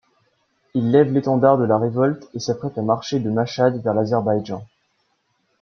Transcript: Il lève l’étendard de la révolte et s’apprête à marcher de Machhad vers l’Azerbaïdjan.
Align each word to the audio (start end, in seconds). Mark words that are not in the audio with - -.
Il 0.73 0.89
lève 0.89 1.11
l’étendard 1.13 1.59
de 1.59 1.63
la 1.65 1.77
révolte 1.77 2.27
et 2.33 2.39
s’apprête 2.39 2.75
à 2.79 2.81
marcher 2.81 3.19
de 3.19 3.29
Machhad 3.29 3.83
vers 3.83 3.93
l’Azerbaïdjan. 3.93 4.65